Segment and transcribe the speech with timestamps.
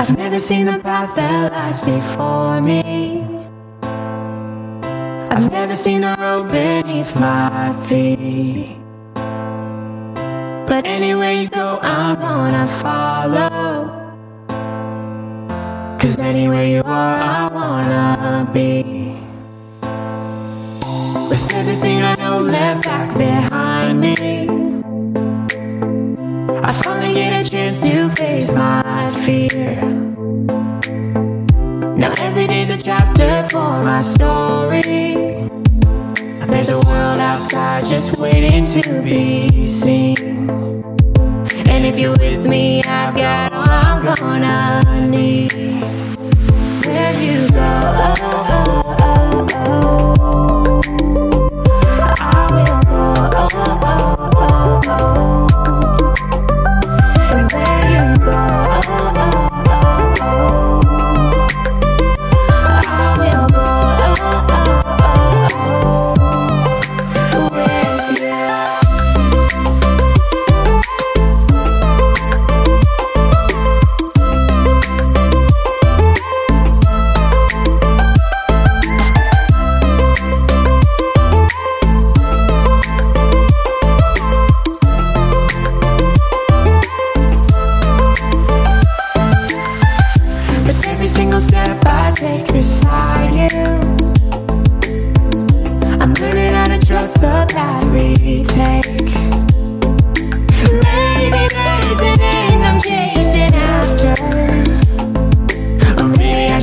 [0.00, 3.22] I've never seen the path that lies before me.
[5.30, 8.78] I've never seen the road beneath my feet.
[10.66, 14.16] But anywhere you go, I'm gonna follow.
[15.98, 19.18] Cause anywhere you are, I wanna be.
[21.28, 24.48] With everything I know left back behind me,
[26.64, 28.79] I finally get a chance to face my
[29.30, 29.80] fear.
[32.02, 34.90] Now every day's a chapter for my story.
[36.52, 40.50] There's a world outside just waiting to be seen.
[41.72, 45.69] And if you're with me, I've got all I'm gonna need.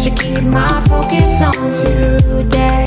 [0.08, 1.52] To keep my focus on
[1.84, 2.86] today.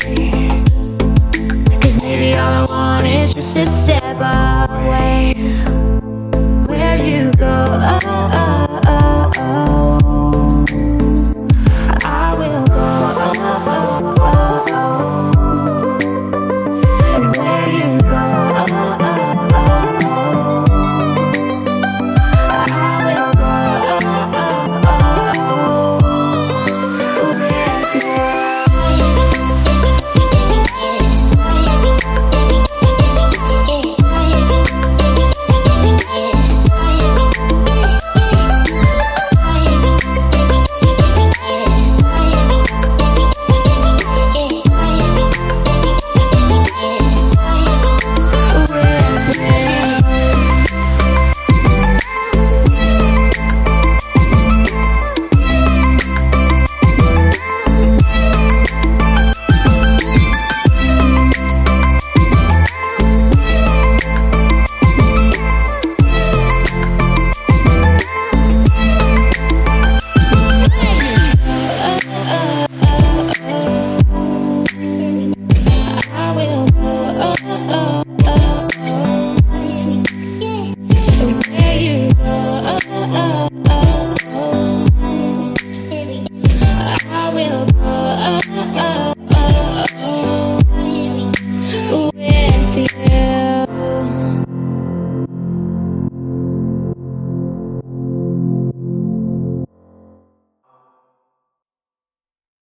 [1.79, 4.50] Cause maybe all I want is just a step up.